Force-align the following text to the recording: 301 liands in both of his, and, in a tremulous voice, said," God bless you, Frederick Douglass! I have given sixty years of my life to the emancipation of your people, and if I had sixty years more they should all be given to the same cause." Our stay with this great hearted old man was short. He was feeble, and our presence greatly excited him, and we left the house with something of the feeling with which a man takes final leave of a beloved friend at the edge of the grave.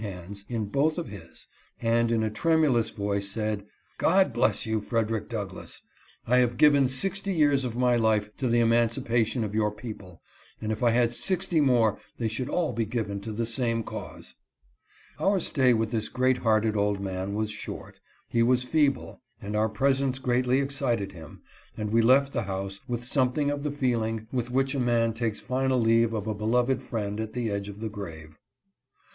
301 0.01 0.31
liands 0.33 0.43
in 0.49 0.65
both 0.65 0.97
of 0.97 1.09
his, 1.09 1.45
and, 1.79 2.11
in 2.11 2.23
a 2.23 2.29
tremulous 2.31 2.89
voice, 2.89 3.29
said," 3.29 3.67
God 3.99 4.33
bless 4.33 4.65
you, 4.65 4.81
Frederick 4.81 5.29
Douglass! 5.29 5.83
I 6.25 6.37
have 6.37 6.57
given 6.57 6.87
sixty 6.87 7.31
years 7.35 7.65
of 7.65 7.75
my 7.75 7.95
life 7.97 8.35
to 8.37 8.47
the 8.47 8.57
emancipation 8.59 9.43
of 9.43 9.53
your 9.53 9.69
people, 9.69 10.19
and 10.59 10.71
if 10.71 10.81
I 10.81 10.89
had 10.89 11.13
sixty 11.13 11.57
years 11.57 11.67
more 11.67 11.99
they 12.17 12.27
should 12.27 12.49
all 12.49 12.73
be 12.73 12.83
given 12.83 13.21
to 13.21 13.31
the 13.31 13.45
same 13.45 13.83
cause." 13.83 14.33
Our 15.19 15.39
stay 15.39 15.71
with 15.71 15.91
this 15.91 16.09
great 16.09 16.39
hearted 16.39 16.75
old 16.75 16.99
man 16.99 17.35
was 17.35 17.51
short. 17.51 17.99
He 18.27 18.41
was 18.41 18.63
feeble, 18.63 19.21
and 19.39 19.55
our 19.55 19.69
presence 19.69 20.17
greatly 20.17 20.61
excited 20.61 21.11
him, 21.11 21.43
and 21.77 21.91
we 21.91 22.01
left 22.01 22.33
the 22.33 22.45
house 22.49 22.79
with 22.87 23.05
something 23.05 23.51
of 23.51 23.61
the 23.61 23.69
feeling 23.69 24.25
with 24.31 24.49
which 24.49 24.73
a 24.73 24.79
man 24.79 25.13
takes 25.13 25.41
final 25.41 25.79
leave 25.79 26.11
of 26.11 26.25
a 26.25 26.33
beloved 26.33 26.81
friend 26.81 27.19
at 27.19 27.33
the 27.33 27.51
edge 27.51 27.69
of 27.69 27.81
the 27.81 27.89
grave. 27.89 28.39